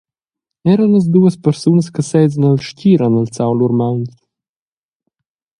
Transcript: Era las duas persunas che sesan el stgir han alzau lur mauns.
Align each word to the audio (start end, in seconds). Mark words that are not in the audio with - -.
Era 0.63 0.85
las 0.91 1.05
duas 1.15 1.35
persunas 1.45 1.91
che 1.93 2.01
sesan 2.11 2.47
el 2.51 2.59
stgir 2.67 2.99
han 3.01 3.15
alzau 3.21 3.51
lur 3.55 3.73
mauns. 3.79 4.13